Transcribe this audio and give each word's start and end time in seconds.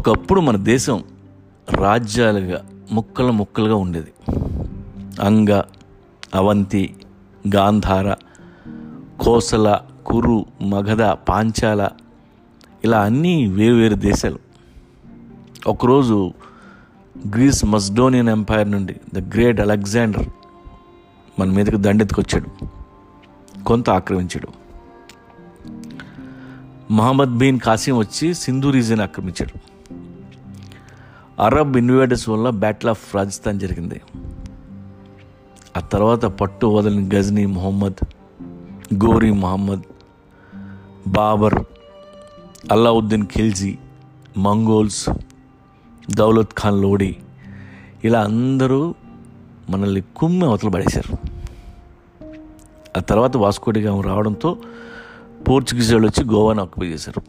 ఒకప్పుడు 0.00 0.40
మన 0.40 0.56
దేశం 0.56 1.04
రాజ్యాలుగా 1.70 2.64
ముక్కలు 2.92 3.32
ముక్కలుగా 3.32 3.74
ఉండేది. 3.74 4.12
అంగ 5.22 5.62
అవంతి 6.34 6.96
గాంధార 7.54 8.14
కోసల 9.20 9.80
కురు 10.06 10.44
మగధ 10.62 11.02
పాంచాల 11.02 11.88
ఇలా 12.84 13.02
అన్నీ 13.02 13.46
వేరువేరు 13.46 13.94
దేశాలు. 13.94 14.38
ఒకరోజు 15.66 16.32
గ్రీస్ 17.28 17.64
మస్డోనియన్ 17.64 18.28
ఎంపైర్ 18.28 18.70
నుండి 18.70 18.96
ద 19.14 19.34
గ్రేట్ 19.34 19.60
అలెగ్జాండర్ 19.60 20.28
మన 21.38 21.50
మీదకి 21.50 21.76
దండెత్తుకొచ్చాడు. 21.76 22.66
కొంత 23.64 23.90
ఆక్రమించాడు. 23.90 24.48
మహమ్మద్ 26.92 27.38
బీన్ 27.38 27.58
కాసిం 27.58 27.98
వచ్చి 27.98 28.34
సింధు 28.34 28.68
రీజియన్ 28.68 29.00
ఆక్రమించాడు. 29.00 29.69
అరబ్ 31.38 31.76
ఇన్వేడర్స్ 31.76 32.28
వల్ల 32.28 32.50
బ్యాటిల్ 32.50 32.90
ఆఫ్ 32.90 33.16
రాజస్థాన్ 33.16 33.60
జరిగింది. 33.60 34.00
ఆ 35.76 35.80
తర్వాత 35.80 36.24
పట్టు 36.24 36.66
వదలని 36.66 37.16
గజ్నీ 37.16 37.46
మొహమ్మద్ 37.46 38.04
గోరీ 38.94 39.32
మహమ్మద్ 39.32 39.82
బాబర్ 41.06 41.64
అల్లావుద్దీన్ 42.72 43.26
ఖిల్జీ 43.26 43.78
మంగోల్స్ 44.36 45.10
దౌలత్ 46.10 46.54
ఖాన్ 46.58 46.82
లోడీ 46.82 47.16
ఇలా 48.04 48.20
అందరూ 48.20 48.94
మనల్ని 49.70 50.02
కుమ్మి 50.16 50.46
అవతలు 50.46 50.70
పడేశారు. 50.70 51.16
ఆ 52.96 53.00
తర్వాత 53.00 53.36
వాస్కోడిగా 53.36 54.00
రావడంతో 54.00 54.58
పోర్చుగీస్ 55.48 55.92
వాళ్ళు 55.92 56.08
వచ్చి 56.08 56.28
గోవాను 56.28 56.62
ఆక్యుపై 56.62 56.86
చేశారు. 56.86 57.22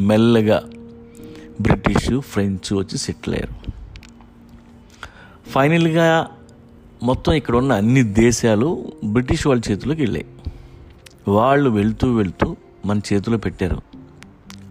మెల్లగా 0.00 0.62
బ్రిటిష్ 1.60 2.20
ఫ్రెంచ్ 2.20 2.72
వచ్చి 2.72 2.98
సెటిల్ 2.98 3.34
అయ్యారు. 3.34 3.72
ఫైనల్గా 5.50 6.26
మొత్తం 7.02 7.32
ఇక్కడ 7.32 7.56
ఉన్న 7.56 7.72
అన్ని 7.72 8.02
దేశాలు 8.02 8.92
బ్రిటిష్ 9.04 9.46
వాళ్ళ 9.46 9.62
చేతిలోకి 9.70 10.02
వెళ్ళాయి. 10.02 10.26
వాళ్ళు 11.28 11.70
వెళ్తూ 11.70 12.14
వెళ్తూ 12.14 12.56
మన 12.86 13.00
చేతిలో 13.12 13.36
పెట్టారు. 13.36 13.82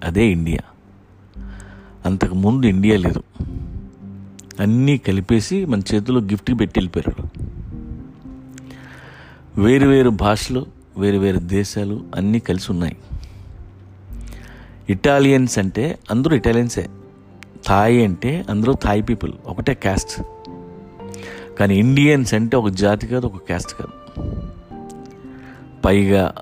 అదే 0.03 0.27
ఇండియా. 0.27 0.59
అంతకుముందు 2.05 2.65
ఇండియా 2.65 2.97
లేదు. 2.97 3.23
అన్నీ 4.59 4.97
కలిపేసి 4.97 5.65
మన 5.65 5.79
చేతిలో 5.79 6.21
గిఫ్ట్ 6.21 6.59
పెట్టి 6.59 6.79
వెళ్ళిపోయారు 6.79 7.29
వేరు 9.61 9.87
వేరు 9.87 10.09
భాషలు 10.09 10.65
వేరు 10.97 11.17
వేరు 11.17 11.39
దేశాలు 11.39 12.05
అన్నీ 12.15 12.39
కలిసి 12.39 12.71
ఉన్నాయి. 12.71 12.97
ఇటాలియన్స్ 14.89 15.59
అంటే 15.59 15.99
అందరూ 16.11 16.35
ఇటాలియన్సే 16.35 16.89
థాయ్ 17.67 18.03
అంటే 18.03 18.45
అందరూ 18.49 18.73
థాయ్ 18.73 19.03
పీపుల్ 19.03 19.33
ఒకటే 19.47 19.73
క్యాస్ట్ 19.73 20.21
కానీ 21.59 21.75
ఇండియన్స్ 21.75 22.33
అంటే 22.33 22.57
ఒక 22.57 22.69
జాతి 22.69 23.07
కాదు 23.07 23.25
ఒక 23.25 23.37
క్యాస్ట్ 23.37 23.75
కాదు. 23.79 24.19
పైగా 25.85 26.33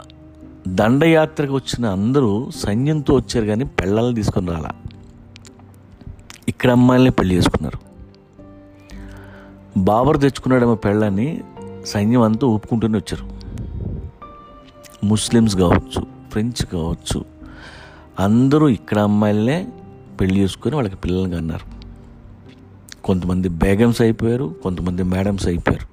దండయాత్రకు 0.67 1.53
వచ్చిన 1.53 1.85
అందరూ 1.85 2.49
సైన్యంతో 2.55 3.15
వచ్చారు 3.15 3.45
కానీ 3.45 3.65
పెళ్ళాలను 3.65 4.15
తీసుకొని 4.15 4.47
రాలా. 4.47 4.71
ఇక్కడ 6.47 6.71
అమ్మాయిలని 6.71 7.11
పెళ్ళి 7.11 7.35
చేసుకున్నారు. 7.35 7.77
బాబర్ 9.79 10.21
తెచ్చుకున్నాడేమో 10.21 10.75
పెళ్ళని 10.75 11.43
సైన్యం 11.85 12.21
అంతా 12.21 12.47
ఒప్పుకుంటూనే 12.47 12.97
వచ్చారు. 12.97 13.33
ముస్లిమ్స్ 15.05 15.55
కావచ్చు 15.55 16.05
ఫ్రెంచ్ 16.31 16.65
కావచ్చు 16.65 17.32
అందరూ 18.19 18.69
ఇక్కడ 18.69 18.99
అమ్మాయిలనే 18.99 19.67
పెళ్ళి 20.21 20.39
చేసుకొని 20.39 20.75
వాళ్ళకి 20.75 20.95
పిల్లలుగా 20.95 21.37
అన్నారు. 21.37 21.73
కొంతమంది 23.01 23.49
బేగమ్స్ 23.49 24.01
అయిపోయారు 24.01 24.55
కొంతమంది 24.63 25.03
మేడమ్స్ 25.03 25.47
అయిపోయారు. 25.47 25.87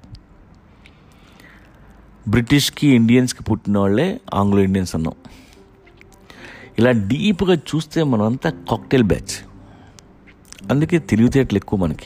బ్రిటిష్కి 2.29 2.87
ఇండియన్స్కి 2.87 3.43
పుట్టిన 3.43 3.77
వాళ్ళే 3.77 4.21
ఆంగ్లో 4.33 4.61
ఇండియన్స్ 4.61 4.95
అన్నాం. 4.95 5.13
ఇలా 6.79 6.91
డీప్గా 6.91 7.53
చూస్తే 7.53 8.03
మనం 8.03 8.25
అంతా 8.25 8.49
కాక్టైల్ 8.49 9.03
బ్యాచ్. 9.03 9.45
అందుకే 10.71 10.99
తెలివితేటలు 10.99 11.57
ఎక్కువ 11.57 11.79
మనకి. 11.79 12.05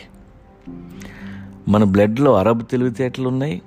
మన 1.69 1.83
బ్లడ్లో 1.83 2.35
అరబ్ 2.35 2.63
తెలివితేటలు 2.71 3.27
ఉన్నాయి 3.27 3.61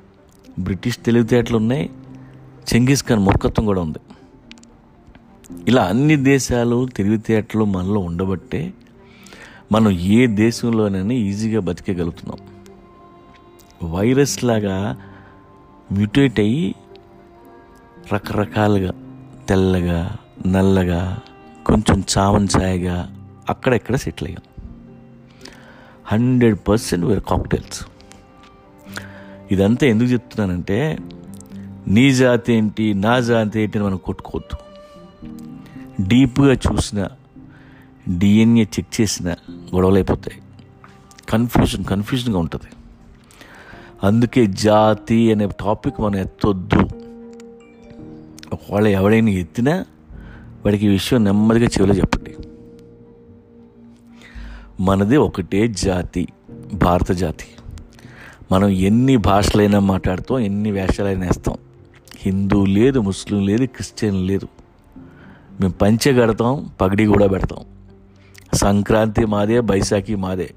బ్రిటిష్ 0.59 0.99
తెలివితేటలు 1.07 1.57
ఉన్నాయి 1.57 1.91
చెంగీస్ 2.75 3.05
ఖాన్ 3.05 3.21
మొక్కత్వం 3.21 3.67
కూడా 3.67 3.83
ఉంది. 3.83 3.99
ఇలా 5.69 5.83
అన్ని 5.83 6.17
దేశాలు 6.17 6.89
తెలివితేటలు 6.97 7.65
మనలో 7.65 8.01
ఉండబట్టే 8.01 8.73
మనం 9.73 9.91
ఏ 9.91 10.27
దేశంలోనైనా 10.27 11.13
ఈజీగా 11.13 11.61
బతికగలుగుతున్నాం 11.61 12.39
వైరస్ 13.93 14.45
లాగా 14.45 14.97
మ్యూటేట్ 15.93 16.41
అయ్యి 16.41 16.75
రకరకాలుగా 18.13 18.93
తెల్లగా 19.49 20.17
నల్లగా 20.47 21.19
కొంచెం 21.67 22.05
చావన్ 22.19 22.49
ఛాయగా 22.59 23.15
అక్కడెక్కడ 23.49 23.97
సెటిల్ 23.97 24.29
అయ్యాం. 24.29 24.65
హండ్రెడ్ 26.07 26.59
పర్సెంట్ 26.69 27.05
వేరే 27.05 27.21
కాక్టైల్స్. 27.21 27.87
ఇదంతా 29.53 29.87
ఎందుకు 29.87 30.09
చెప్తున్నానంటే 30.09 30.99
నీ 31.89 32.15
జాతి 32.15 32.53
ఏంటి 32.53 32.95
నా 32.95 33.21
జాతి 33.21 33.61
ఏంటి 33.61 33.79
అని 33.79 33.87
మనం 33.87 33.97
కొట్టుకోవద్దు. 33.97 34.68
డీప్గా 36.01 36.53
చూసిన 36.53 37.09
డిఎన్ఏ 38.19 38.65
చెక్ 38.65 39.01
చేసిన 39.01 39.33
గొడవలు 39.75 39.95
అయిపోతాయి. 39.95 40.43
కన్ఫ్యూజన్ 41.29 41.85
కన్ఫ్యూజన్గా 41.85 42.39
ఉంటుంది. 42.39 42.77
అందుకే 44.05 44.47
జాతి 44.47 45.33
అనే 45.33 45.49
టాపిక్ 45.61 46.01
మనం 46.01 46.17
ఎత్తొద్దు. 46.17 46.89
ఒకవేళ 48.53 48.87
ఎవడైనా 48.87 49.31
ఎత్తినా 49.31 49.85
వాడికి 50.65 50.87
ఈ 50.87 50.89
విషయం 50.89 51.25
నెమ్మదిగా 51.25 51.67
చెవిలో 51.67 51.95
చెప్పండి. 51.95 52.37
మనది 54.81 55.17
ఒకటే 55.17 55.69
జాతి 55.69 56.29
భారత 56.75 57.13
జాతి. 57.13 57.45
మనం 58.53 58.69
ఎన్ని 58.69 59.17
భాషలైనా 59.17 59.79
మాట్లాడుతాం 59.79 60.39
ఎన్ని 60.39 60.71
వేషాలైనా 60.71 61.27
వేస్తాం. 61.27 61.57
హిందూ 62.17 62.65
లేదు 62.65 63.01
ముస్లిం 63.01 63.47
లేదు 63.47 63.67
క్రిస్టియన్ 63.67 64.27
లేదు. 64.27 64.49
మేము 65.61 65.73
పంచె 65.73 66.13
కడతాం 66.13 66.71
పగడి 66.81 67.07
కూడా 67.07 67.27
పెడతాం. 67.27 67.59
సంక్రాంతి 68.55 69.27
మాదే 69.27 69.61
బైశాఖి 69.61 70.15
మాదే. 70.15 70.55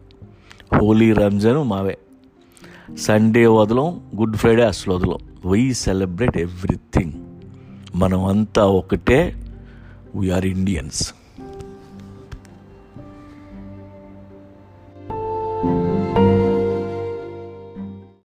హోలీ 0.75 1.13
రంజాన్ 1.13 1.69
మావే. 1.69 1.97
సండే 2.97 3.47
వదలం 3.47 4.01
గుడ్ 4.19 4.38
ఫ్రైడే 4.38 4.63
అసలు 4.63 4.94
వదలం. 4.94 5.17
వై 5.45 5.73
సెలబ్రేట్ 5.73 6.38
ఎవ్రీథింగ్ 6.38 7.13
మనం 7.95 8.23
అంతా 8.23 8.66
ఒకటే 8.66 9.44
వీఆర్ 10.16 10.45
ఇండియన్స్ 10.45 11.13